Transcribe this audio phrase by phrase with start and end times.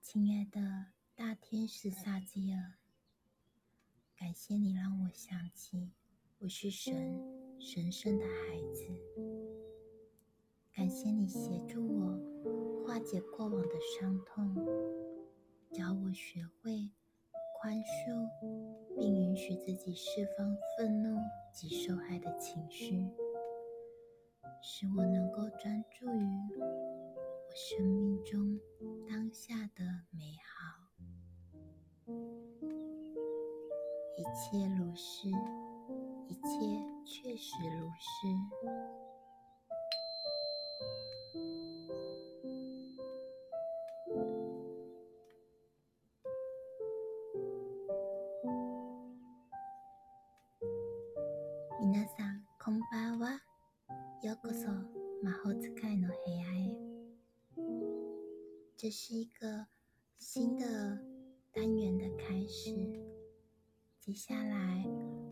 [0.00, 2.74] 亲爱的大天使萨基尔，
[4.16, 5.90] 感谢你让我想起
[6.38, 7.20] 我是神
[7.58, 8.86] 神圣的孩子。
[10.72, 14.54] 感谢你协助我化解过往的伤痛，
[15.72, 16.90] 教我学会
[17.60, 18.28] 宽恕，
[18.96, 21.18] 并允许自己释放愤怒
[21.52, 23.08] 及受害的情绪，
[24.66, 28.58] 使我能够专注于我生命中
[29.06, 30.88] 当下的美好。
[34.16, 35.28] 一切如是，
[36.28, 36.40] 一切
[37.04, 39.03] 确实如是。
[54.43, 54.67] こそ
[55.23, 56.75] 魔法使いの部屋へ。
[58.75, 59.65] 这是一个
[60.17, 60.65] 新的
[61.53, 62.71] 单元的开始。
[64.01, 64.85] 接下来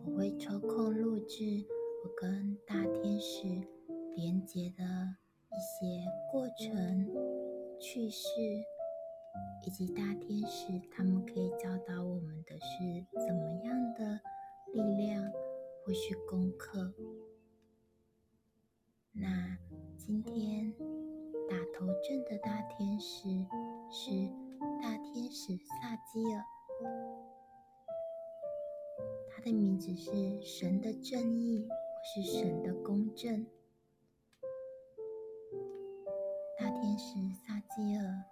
[0.06, 1.66] 我会抽空录制
[2.04, 3.44] 我跟大天使
[4.16, 4.84] 连接的
[5.52, 7.08] 一些过程、
[7.80, 8.26] 趣事，
[9.66, 14.20] 以及大天使他们可以教导我们的是怎么样的
[14.74, 15.30] 力量。
[15.88, 16.94] 或是功课。
[19.15, 19.59] 那
[19.97, 20.73] 今天
[21.49, 23.29] 打头阵的大天使
[23.91, 24.11] 是
[24.81, 26.45] 大天使萨基尔，
[29.31, 33.47] 他的名字是神的正义，或是神的公正。
[36.59, 38.25] 大天使萨基尔，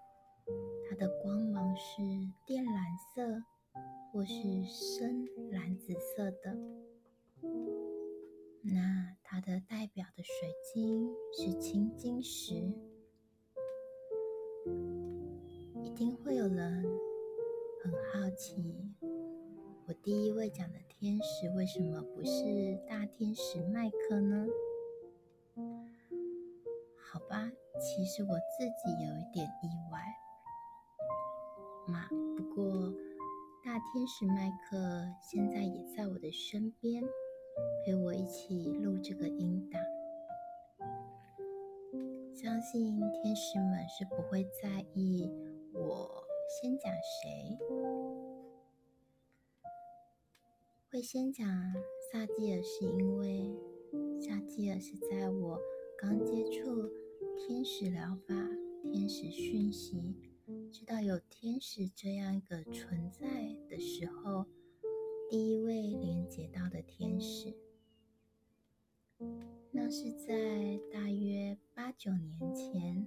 [0.89, 2.01] 他的光芒是
[2.47, 3.45] 靛蓝色，
[4.11, 6.57] 或是深蓝紫色的。
[8.63, 12.53] 那它的代表的水晶是青金石，
[15.81, 16.83] 一定会有人
[17.81, 18.91] 很好奇，
[19.87, 24.49] 我第一位讲的天使为什么不是大天使麦克呢？
[26.97, 30.03] 好吧，其实我自己有一点意外
[31.87, 32.09] 嘛。
[32.37, 32.93] 不过
[33.65, 34.77] 大天使麦克
[35.23, 37.05] 现在也在我的身边。
[37.85, 39.83] 陪我一起录这个音档，
[42.35, 45.31] 相信天使们是不会在意
[45.73, 47.59] 我先讲谁，
[50.91, 51.47] 会先讲
[52.13, 53.51] 萨基尔，是因为
[54.21, 55.59] 萨基尔是在我
[55.99, 56.91] 刚接触
[57.37, 58.35] 天使疗法、
[58.83, 60.15] 天使讯息，
[60.73, 64.47] 知道有天使这样一个存在的时候，
[65.31, 67.55] 第一位连接到的天使。
[69.71, 70.27] 那是在
[70.93, 73.07] 大约八九年前，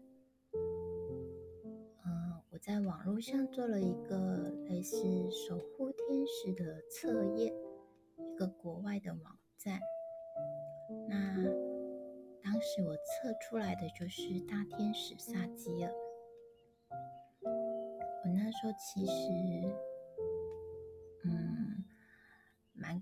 [0.53, 4.95] 嗯，我在网络上做了一个类似
[5.31, 7.53] 守护天使的测验，
[8.16, 9.78] 一个国外的网站。
[11.09, 11.44] 那
[12.41, 15.91] 当时我测出来的就是大天使萨基尔。
[18.23, 19.12] 我那时候其实，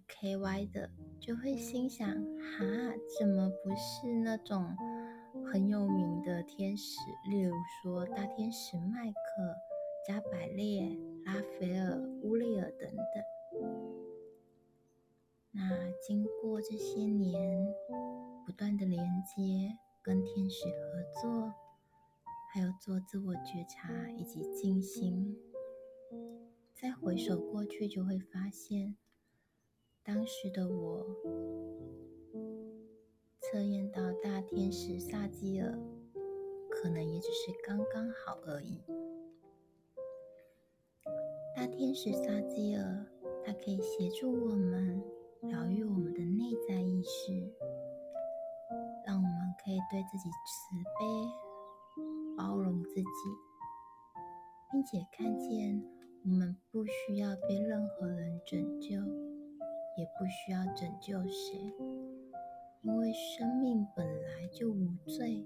[0.07, 0.90] K Y 的。
[1.19, 2.66] 就会心想：哈，
[3.19, 4.75] 怎么不是那种
[5.52, 7.00] 很有名的天使？
[7.29, 7.53] 例如
[7.84, 9.56] 说大天使麦克、
[10.07, 13.24] 加百列、拉斐尔、乌利尔等等。
[15.52, 17.63] 那经过这些年
[18.46, 21.53] 不断的连接、跟天使合作，
[22.52, 25.38] 还有做自我觉察以及静心，
[26.73, 28.96] 再回首过去，就会发现。
[30.03, 31.06] 当时的我
[33.39, 35.78] 测验到大天使萨基尔，
[36.69, 38.81] 可能也只是刚刚好而已。
[41.55, 43.05] 大天使萨基尔，
[43.46, 45.03] 它可以协助我们
[45.41, 47.31] 疗愈我们的内在意识，
[49.05, 53.03] 让我们可以对自己慈悲、包容自己，
[54.72, 55.84] 并且看见
[56.23, 59.30] 我们不需要被任何人拯救。
[60.01, 61.71] 也不需要拯救谁，
[62.81, 65.45] 因为生命本来就无罪。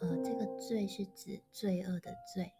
[0.00, 2.50] 呃，这个罪是指罪恶的罪。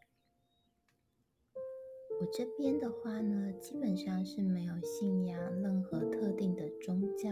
[2.21, 7.31] 我这边的话呢，基本上是没有信仰任何特定的宗教，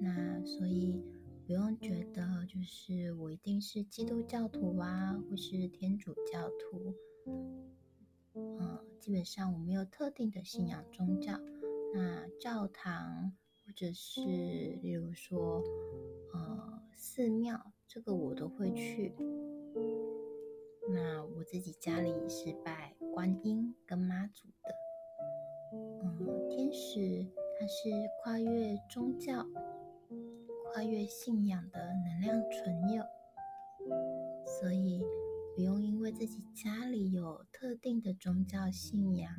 [0.00, 1.02] 那所以
[1.46, 6.94] 不用觉得就是我一定是基督教徒啊，或是天主教徒。
[8.60, 11.38] 嗯，基本上我没有特定的信仰宗教。
[11.94, 13.32] 那教堂
[13.64, 14.20] 或者是
[14.82, 15.62] 例如说，
[16.32, 19.14] 呃，寺庙，这个我都会去。
[20.90, 24.74] 那我自己家里是拜观音跟妈祖的。
[25.72, 27.26] 嗯，天使
[27.58, 27.90] 它是
[28.22, 29.46] 跨越宗教、
[30.64, 33.04] 跨越信仰的能量存有，
[34.46, 35.04] 所以
[35.58, 39.34] 不用因为自己家里有特定的宗教信仰，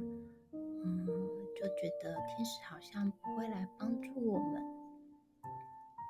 [0.51, 1.07] 嗯，
[1.56, 4.62] 就觉得天使好像不会来帮助我们。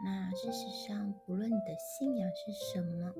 [0.04, 3.14] 那事实上，不论你的信仰是什么，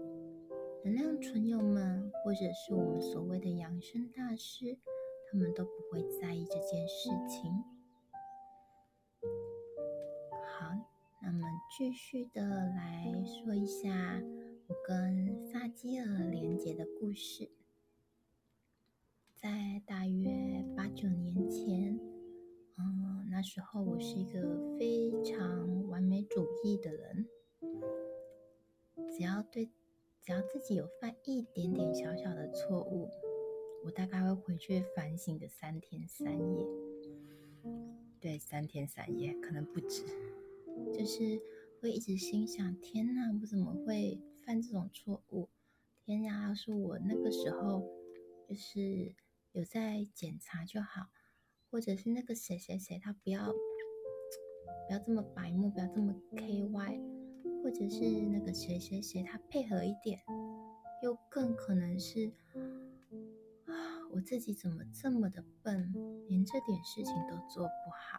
[0.84, 4.76] 能量存友们，或者是我们所谓的养生大师，
[5.32, 7.64] 他们都不会在意这件事情。
[10.58, 10.72] 好，
[11.22, 11.48] 那么
[11.78, 14.20] 继续的来说一下
[14.70, 17.50] 我跟萨基尔连接的故事。
[19.36, 22.00] 在大约八九年前，
[22.78, 27.28] 嗯，那时候我是一个非常完美主义的人，
[29.12, 29.72] 只要对。
[30.22, 33.10] 只要自己有犯一点点小小的错误，
[33.84, 36.68] 我大概会回去反省个三天三夜。
[38.20, 40.04] 对，三天三夜可能不止，
[40.94, 41.42] 就是
[41.82, 44.20] 会一直心想：天哪，我怎么会
[44.50, 45.48] 犯这种错误？
[46.04, 47.88] 天呀，要是我那个时候
[48.48, 49.14] 就是
[49.52, 51.06] 有在检查就好，
[51.70, 57.02] 或者是那个谁谁谁他不要不要这么白目，不要这么 K Y。
[57.62, 58.00] 或者是
[58.32, 60.20] 那个谁谁谁，他配合一点，
[61.04, 62.32] 又更可能是
[63.66, 63.74] 啊，
[64.12, 65.94] 我自己怎么这么的笨，
[66.28, 68.18] 连这点事情都做不好。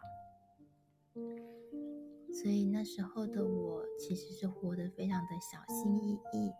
[2.31, 6.51] 所以那时候的我其实是活得非常的小心翼翼，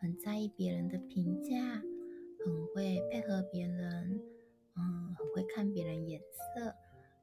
[0.00, 1.80] 很在意别人的评价，
[2.44, 4.20] 很会配合别人，
[4.76, 6.74] 嗯，很会看别人眼色，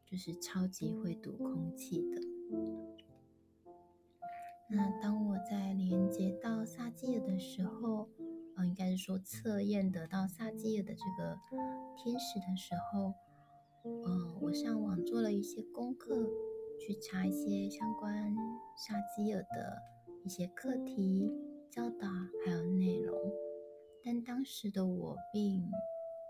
[0.06, 2.22] 就是超级会读空气的。
[4.70, 8.10] 那当我在连接到萨基尔的时候，
[8.58, 11.38] 嗯，应该是说测验得到萨基尔的这个
[11.98, 13.14] 天使的时候，
[13.84, 16.28] 嗯，我上网做了一些功课，
[16.80, 18.36] 去查一些相关
[18.78, 19.82] 沙基尔的
[20.26, 21.32] 一些课题
[21.72, 22.08] 教导
[22.46, 23.18] 还有内容，
[24.04, 25.62] 但当时的我并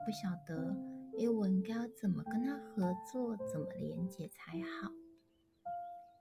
[0.05, 0.75] 不晓得，
[1.17, 4.91] 诶，我应该要怎么跟他合作，怎么连接才好。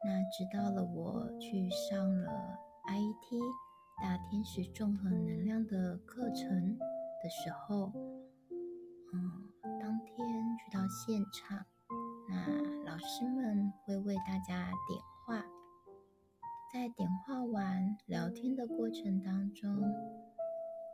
[0.04, 2.58] 那直到了我去上了
[2.88, 3.40] IT
[4.02, 6.76] 大天使综合能量的课程
[7.22, 7.92] 的时候，
[9.12, 9.48] 嗯，
[9.80, 10.16] 当天
[10.58, 11.64] 去到现场，
[12.28, 15.44] 那老师们会为大家点化，
[16.72, 19.70] 在点化完聊天的过程当中，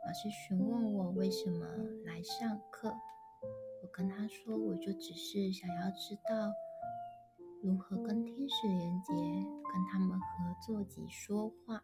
[0.05, 1.65] 老师询问我为什么
[2.05, 2.89] 来上课，
[3.81, 6.53] 我跟他说，我就只是想要知道。
[7.61, 11.83] 如何跟天使连接，跟他们合作及说话？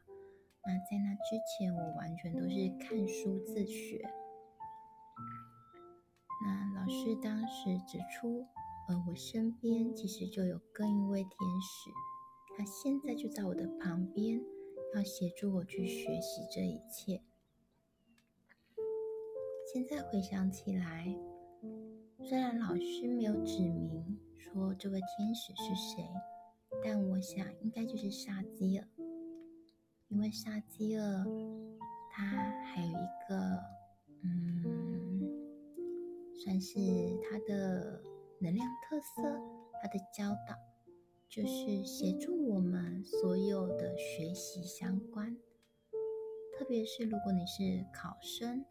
[0.66, 4.02] 那在那之前，我完全都是看书自学。
[6.46, 8.48] 那老师当时指出，
[8.87, 11.89] 呃，我身边其实就有更一位天使，
[12.57, 14.41] 他现在就在我的旁边，
[14.93, 17.21] 要协助我去学习这一切。
[19.73, 21.18] 现在回想起来，
[22.19, 24.19] 虽然老师没有指明。
[24.37, 26.07] 说这位天使是谁？
[26.81, 28.87] 但我想应该就是沙基尔，
[30.07, 31.25] 因为沙基尔
[32.09, 32.25] 他
[32.63, 32.94] 还有一
[33.27, 33.59] 个，
[34.23, 35.30] 嗯，
[36.35, 36.80] 算是
[37.21, 38.01] 他的
[38.45, 39.23] 能量特色，
[39.81, 40.56] 他的教导
[41.28, 45.35] 就是协助我们所有的学习相关，
[46.56, 48.64] 特别是如果你是考生，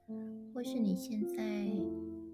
[0.54, 1.66] 或是你现在。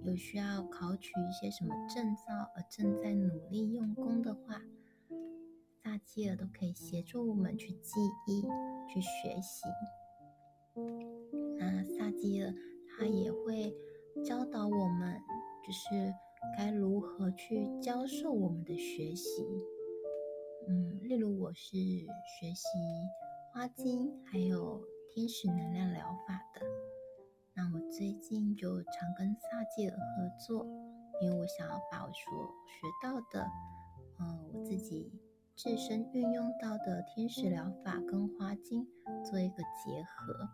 [0.02, 2.22] 有需要考取一些什么证照
[2.56, 4.62] 而正在努力用功的话，
[5.82, 8.40] 萨基尔都可以协助我们去记忆、
[8.88, 9.66] 去学习。
[11.58, 12.50] 那萨基尔
[12.88, 13.76] 他也会
[14.24, 15.20] 教导我们，
[15.62, 16.10] 就是
[16.56, 19.46] 该如何去教授我们的学习。
[20.68, 22.66] 嗯，例如我是学习
[23.52, 26.60] 花精还有天使能量疗法的。
[27.54, 30.66] 那我最近就常跟萨基尔合作，
[31.20, 33.46] 因为我想要把我所学到的，
[34.18, 35.12] 嗯，我自己
[35.56, 38.86] 自身运用到的天使疗法跟花精
[39.24, 40.48] 做一个结合。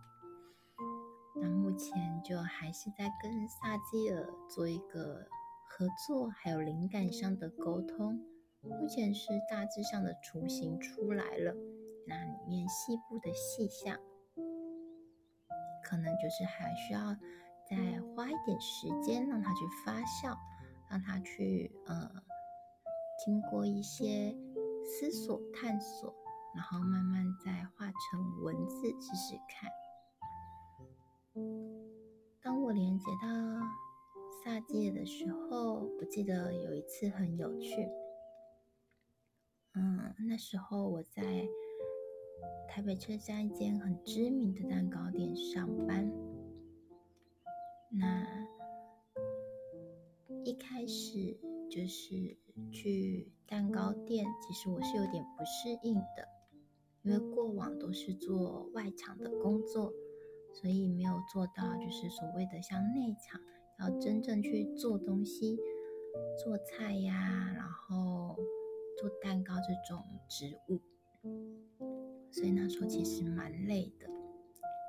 [1.39, 5.27] 那目前就还是在跟萨基尔做一个
[5.69, 8.21] 合作，还有灵感上的沟通。
[8.63, 11.55] 目前是大致上的雏形出来了，
[12.07, 13.99] 那里面细部的细项。
[15.85, 17.15] 可能就是还需要
[17.69, 20.37] 再花一点时间让它去发酵，
[20.91, 22.11] 让它去呃
[23.25, 24.37] 经过一些
[24.85, 26.13] 思索探索，
[26.57, 29.71] 然后慢慢再画成文字试试看。
[32.43, 33.29] 当我连接到
[34.47, 37.85] 萨界的时候，我记得有一次很有趣。
[39.75, 41.21] 嗯，那时候我在
[42.69, 46.09] 台北车站一间很知名的蛋糕店上班。
[47.91, 48.25] 那
[50.45, 51.37] 一开始
[51.69, 52.39] 就是
[52.71, 56.29] 去蛋糕店，其实我是有点不适应的，
[57.03, 59.93] 因为过往都是做外场的工作，
[60.53, 63.41] 所以没有做到就是所谓的像内场。
[63.79, 65.59] 要真正去做东西，
[66.43, 68.37] 做菜呀，然后
[68.99, 70.81] 做蛋糕这种植物，
[72.31, 74.07] 所以那时候其实蛮累的。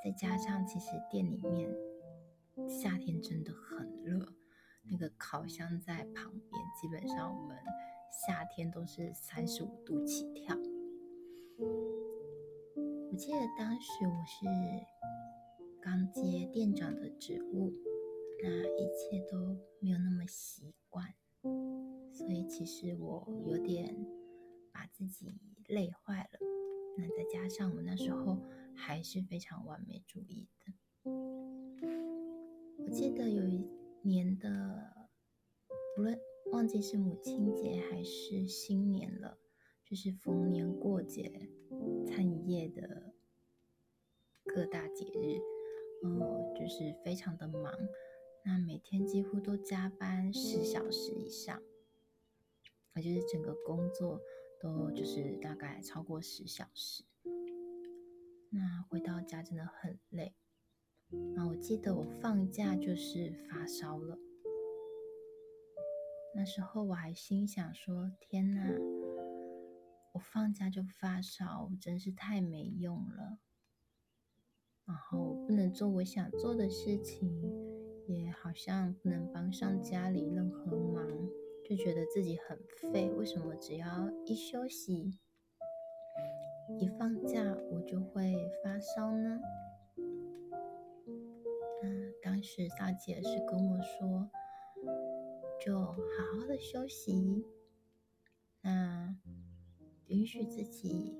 [0.03, 1.75] 再加上其实店里面
[2.67, 4.34] 夏天真的很热，
[4.84, 7.58] 那个烤箱在旁边，基本上我们
[8.25, 10.56] 夏天都是三十五度起跳。
[13.12, 14.46] 我记得当时我是
[15.82, 17.74] 刚接店长的职务。
[18.44, 21.13] 那一切都没有那么习惯，
[22.12, 23.96] 所以其实我有点
[24.72, 25.34] 把自己
[25.67, 26.39] 累坏了。
[26.98, 28.39] 那再加上我那时候
[28.75, 31.12] 还是非常完美主义的。
[32.79, 33.67] 我记得有一
[34.01, 35.10] 年的，
[35.96, 36.20] 不论
[36.51, 39.38] 忘记是母亲节还是新年了，
[39.84, 41.50] 就是逢年过节、
[42.06, 43.13] 餐饮业的
[44.46, 45.39] 各大节日，
[46.03, 47.74] 嗯，就是非常的忙。
[48.50, 51.62] 那每天几乎都加班十小时以上，
[52.96, 54.22] 也就是整个工作
[54.62, 57.04] 都就是大概超过十小时。
[58.50, 60.34] 那回到家真的很累。
[61.36, 64.18] 啊我记得我放假就是发烧了，
[66.34, 68.63] 那时候我还心想说：天哪，
[70.13, 73.39] 我放假就发烧，真是太没用了。
[74.86, 77.67] 然后不能做我想做的事情。
[78.08, 81.06] 也好像不能帮上家里任何忙，
[81.64, 82.58] 就觉得自己很
[82.92, 83.10] 废。
[83.12, 85.18] 为什么只要一休息、
[86.80, 88.34] 一放假，我就会
[88.64, 89.40] 发烧呢？
[91.84, 94.30] 嗯，当时大姐是跟我说，
[95.60, 97.46] 就好好的休息，
[98.62, 99.16] 那
[100.08, 101.14] 允许自己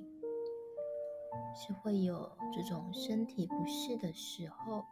[1.54, 4.86] 是会有这种身体不适的时候。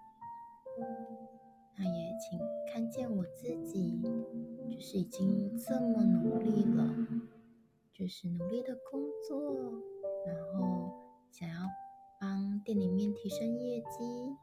[1.78, 2.40] 那也请
[2.72, 4.02] 看见我自己，
[4.70, 6.96] 就是已经这么努力了，
[7.92, 9.54] 就是努力的工作，
[10.26, 10.92] 然后
[11.30, 11.68] 想要
[12.20, 14.38] 帮店里面提升业绩，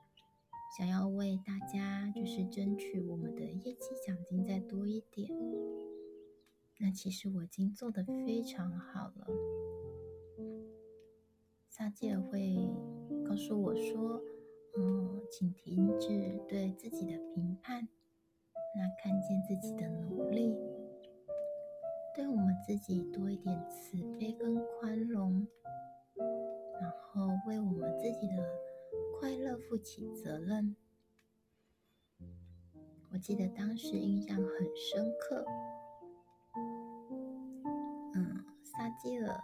[0.76, 5.30] 想要为大家就是争取我们的业绩奖金再多一点。
[6.78, 9.26] 那其实我已经做得非常好了。
[11.68, 12.54] 萨吉尔会
[13.26, 14.22] 告诉我说。
[14.76, 17.88] 嗯，请停止对自己的评判，
[18.74, 20.56] 那看见自己的努力，
[22.14, 25.46] 对我们自己多一点慈悲跟宽容，
[26.80, 28.36] 然后为我们自己的
[29.18, 30.74] 快乐负起责任。
[33.12, 35.44] 我记得当时印象很深刻。
[38.14, 39.42] 嗯，撒基尔。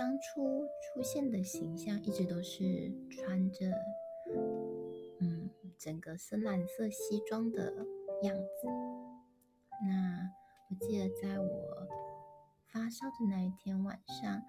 [0.00, 3.66] 当初出现的形象一直都是穿着，
[5.18, 7.70] 嗯，整个深蓝色西装的
[8.22, 8.66] 样子。
[9.82, 10.30] 那
[10.70, 11.86] 我记得在我
[12.72, 14.42] 发烧的那一天晚上，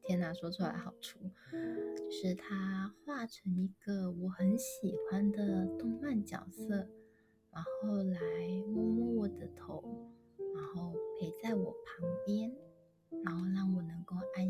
[0.00, 1.18] 天哪，说出来好粗，
[1.98, 6.88] 就是他画成一个我很喜欢的动漫角色，
[7.52, 8.18] 然后来
[8.68, 9.84] 摸摸我的头，
[10.38, 12.15] 然后陪在我旁边。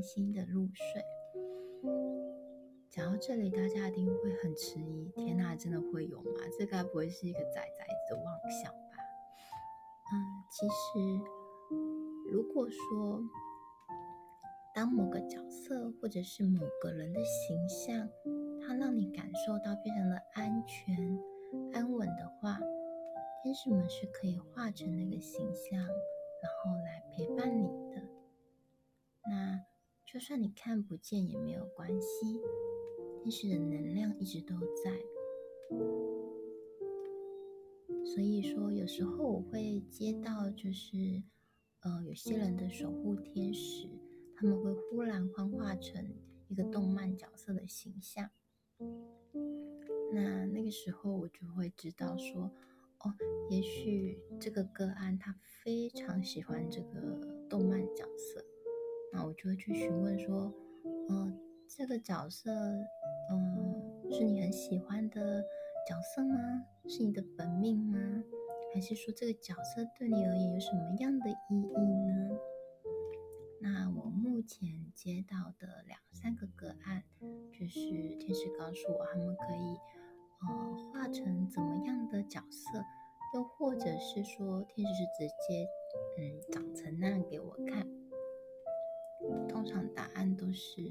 [0.06, 1.04] 心的入睡。
[2.88, 5.10] 讲到这里，大家一定会很迟疑。
[5.16, 6.30] 天哪，真的会有吗？
[6.56, 8.96] 这该不会是一个仔仔的妄想吧？
[10.12, 10.14] 嗯，
[10.48, 10.72] 其实
[12.30, 13.20] 如果说
[14.74, 18.08] 当某个角色或者是某个人的形象，
[18.62, 20.96] 它让你感受到非常的安全、
[21.74, 22.58] 安稳的话，
[23.42, 27.85] 天使们是可以化成那个形象，然后来陪伴你。
[30.16, 32.40] 就算你看不见也没有关系，
[33.20, 34.90] 天使的能量一直都在。
[38.02, 41.22] 所以说，有时候我会接到，就是
[41.80, 43.90] 呃，有些人的守护天使，
[44.34, 46.02] 他们会忽然幻化成
[46.48, 48.30] 一个动漫角色的形象。
[50.14, 52.50] 那那个时候我就会知道说，
[53.00, 53.14] 哦，
[53.50, 58.42] 也许这个个案他非常喜欢这个动漫角色。
[59.12, 60.52] 那我就会去询问说，
[61.08, 61.32] 呃，
[61.68, 62.50] 这个角色，
[63.30, 65.42] 嗯，是你很喜欢的
[65.88, 66.36] 角色吗？
[66.88, 67.98] 是你的本命吗？
[68.74, 71.74] 还是说这个角色对你而言有什么样的意义
[72.06, 72.38] 呢？
[73.60, 77.02] 那我目前接到的两三个个案，
[77.50, 77.80] 就是
[78.16, 79.78] 天使告诉我他们可以，
[80.42, 82.84] 呃，画成怎么样的角色，
[83.34, 85.66] 又或者是说天使是直接，
[86.18, 87.86] 嗯，长成那样给我看。
[89.66, 90.82] 场答案都是，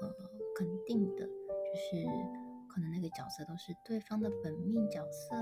[0.00, 0.14] 呃，
[0.54, 2.06] 肯定的，就是
[2.68, 5.34] 可能那个角色都是对方的本命角色，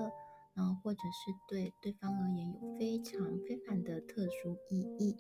[0.55, 5.17] 然后或者是对对方而言有非常非凡的特殊意义。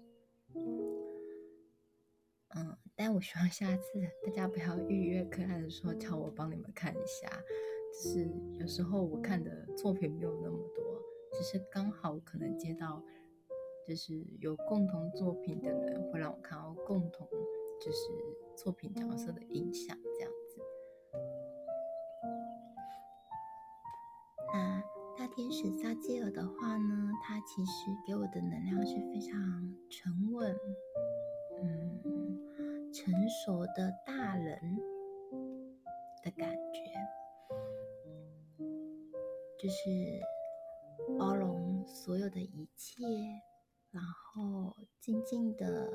[2.55, 3.83] 嗯，但我希望下次
[4.25, 7.31] 大家不要预约可爱的时候叫我帮你们看一下，
[7.93, 11.03] 就是有时候我看的作品没有那么多，
[11.33, 13.03] 只是刚好可能接到。
[13.89, 17.27] 就是有共同作品的人让我看到共同
[17.81, 18.09] 就是
[18.55, 20.61] 作品角色的影响，这样子。
[24.53, 24.83] 那
[25.17, 30.55] 大天使撒基尔的话呢，他其实给我的能量是非常沉稳，
[31.63, 34.77] 嗯，成熟的大人
[36.23, 36.83] 的感觉，
[39.59, 40.21] 就是
[41.19, 43.03] 包容所有的一切。
[43.93, 45.91] 然后静静的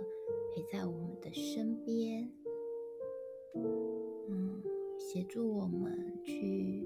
[0.54, 2.30] 陪在我们的身边，
[3.56, 4.62] 嗯，
[5.00, 6.86] 协助我们去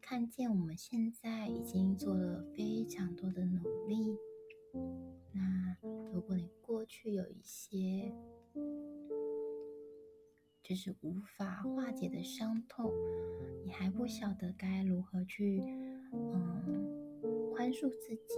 [0.00, 4.18] 看见我们现在已经做了非常多的努力。
[5.32, 5.76] 那
[6.12, 8.14] 如果你过去有一些
[10.62, 12.92] 就是无法化解的伤痛，
[13.64, 15.62] 你还不晓得该如何去
[16.12, 18.34] 嗯宽恕自己。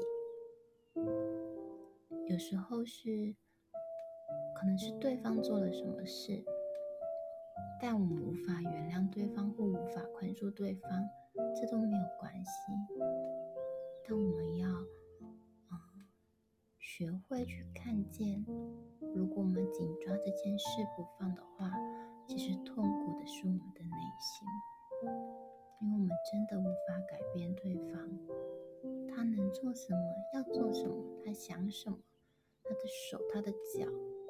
[2.26, 3.34] 有时候是，
[4.54, 6.44] 可能是对方做了什么事，
[7.80, 10.90] 但我们无法原谅对方或无法宽恕对方，
[11.54, 12.50] 这都没有关系。
[14.06, 14.68] 但我们要，
[15.20, 16.06] 嗯，
[16.78, 18.44] 学会去看见，
[19.14, 21.70] 如果我们紧抓这件事不放的话，
[22.26, 24.48] 其实痛苦的是我们的内心，
[25.80, 28.08] 因为我们真的无法改变对方。
[29.54, 29.98] 做什么？
[30.34, 30.96] 要做什么？
[31.24, 31.96] 他想什么？
[32.64, 33.86] 他的手、他的脚、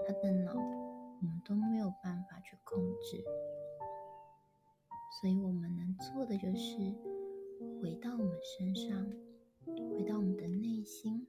[0.06, 3.24] 他的脑，我们都没有办法去控制。
[5.20, 6.76] 所以，我们能做的就是
[7.80, 9.10] 回到我们身上，
[9.90, 11.26] 回到我们的内心，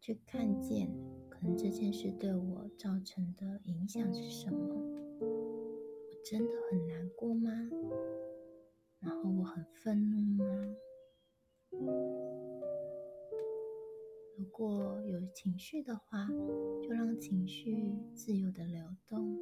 [0.00, 0.88] 去看见
[1.28, 4.74] 可能这件事对我造成的影响是什么。
[5.20, 7.50] 我真的很难过吗？
[9.00, 10.76] 然后我很愤怒吗？
[14.36, 16.28] 如果有情绪的话，
[16.82, 19.38] 就让情绪自由的流动，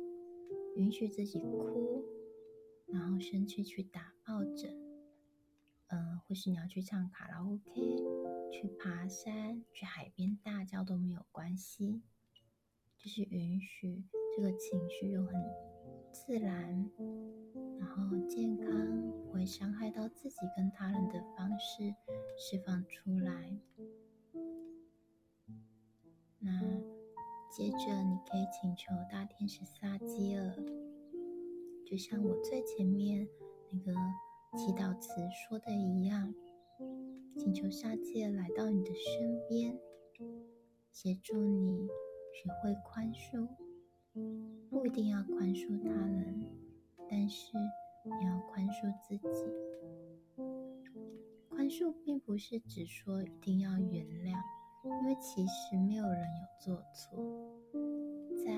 [0.76, 2.04] 允许自己哭，
[2.86, 4.74] 然后生气去打抱枕，
[5.88, 7.70] 呃，或是你要去唱卡拉 OK，
[8.50, 12.02] 去爬山，去海边大叫都没有关系，
[12.98, 14.04] 就是允许
[14.36, 15.34] 这个情绪用很
[16.12, 16.90] 自然，
[17.80, 18.68] 然后健康，
[19.24, 21.94] 不会伤害到自己跟他人的方式。
[22.36, 23.58] 释放出来。
[26.38, 26.50] 那
[27.50, 30.56] 接着，你可以请求大天使撒基尔，
[31.86, 33.28] 就像我最前面
[33.70, 33.92] 那个
[34.56, 36.34] 祈祷词说的一样，
[37.36, 39.78] 请求撒基尔来到你的身边，
[40.90, 41.86] 协助你
[42.32, 43.46] 学会宽恕。
[44.70, 46.44] 不一定要宽恕他人，
[47.08, 47.56] 但是
[48.04, 49.46] 你要宽恕自己。
[51.48, 54.36] 宽恕并不是只说一定要原谅，
[54.84, 57.18] 因为其实没有人有做错。
[58.44, 58.52] 在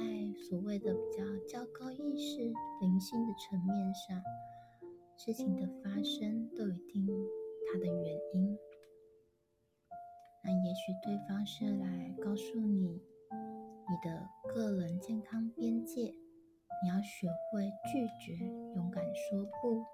[0.48, 2.38] 所谓的比较较高意识、
[2.80, 4.22] 灵性的层面上，
[5.16, 7.06] 事情的发生都有一定
[7.70, 8.56] 它的原因。
[10.42, 13.00] 那也许对方是来告诉你
[13.88, 16.14] 你的个人健康边界，
[16.82, 19.84] 你要学会拒绝，勇敢说不。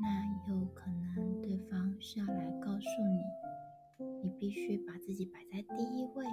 [0.00, 6.24] 那有可能对方是要来告诉你，你必须把自己摆在第一位，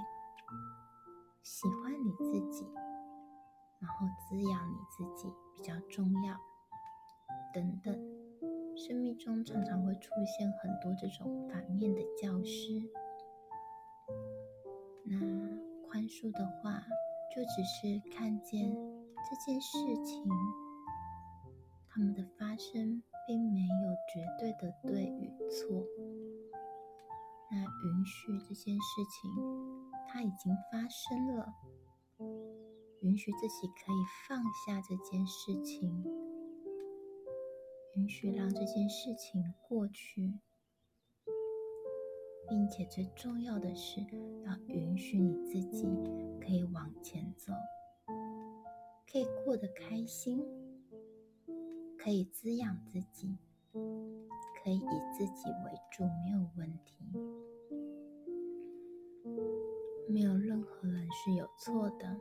[1.44, 2.66] 喜欢你自己，
[3.80, 6.40] 然后滋养你自己比较重要，
[7.54, 7.94] 等等。
[8.78, 12.82] 生命中常常会出现很多这种反面的教师。
[15.04, 15.20] 那
[15.92, 16.82] 宽恕的话，
[17.36, 18.74] 就只是看见
[19.30, 20.26] 这件事情，
[21.90, 23.04] 他们的发生。
[23.28, 25.86] 并没有绝对的对与错，
[27.52, 29.32] 那允许这件事情
[30.10, 31.54] 它已经发生了，
[33.02, 36.04] 允许自己可以放下这件事情，
[37.96, 40.34] 允许让这件事情过去，
[42.52, 44.02] 并且最重要的是，
[44.44, 45.88] 要允许你自己
[46.42, 47.54] 可以往前走，
[49.10, 50.46] 可以过得开心，
[51.98, 53.38] 可以滋养自己。
[54.62, 56.94] 可以以自己为主，没有问题。
[60.10, 62.20] 没有任何人是有错的。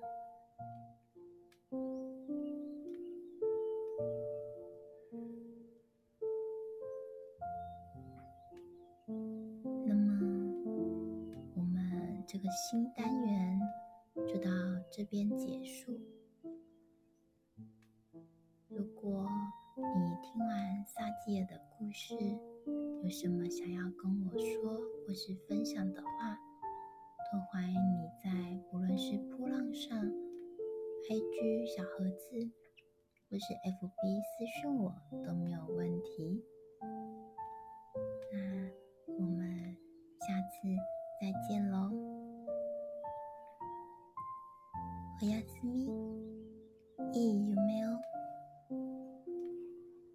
[12.33, 13.61] 这个新单元
[14.29, 14.49] 就到
[14.89, 16.01] 这边结束。
[18.69, 19.29] 如果
[19.77, 19.83] 你
[20.23, 22.15] 听完萨基尔的故事，
[23.03, 26.39] 有什么想要跟我说或是分享的话，
[27.33, 28.31] 都欢迎你在
[28.73, 30.01] 无论是波浪上、
[31.09, 32.49] IG 小盒子
[33.29, 34.95] 或是 FB 私讯我
[35.27, 36.45] 都没有问题。